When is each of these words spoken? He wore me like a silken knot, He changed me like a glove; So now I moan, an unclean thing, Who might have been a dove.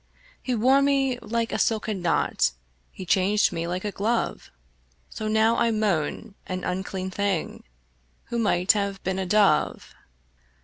He 0.41 0.55
wore 0.55 0.81
me 0.81 1.19
like 1.19 1.51
a 1.51 1.59
silken 1.59 2.01
knot, 2.01 2.53
He 2.91 3.05
changed 3.05 3.51
me 3.53 3.67
like 3.67 3.85
a 3.85 3.91
glove; 3.91 4.49
So 5.11 5.27
now 5.27 5.57
I 5.57 5.69
moan, 5.69 6.33
an 6.47 6.63
unclean 6.63 7.11
thing, 7.11 7.63
Who 8.29 8.39
might 8.39 8.71
have 8.71 9.03
been 9.03 9.19
a 9.19 9.27
dove. 9.27 9.93